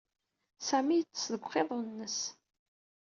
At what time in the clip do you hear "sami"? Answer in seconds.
0.67-0.95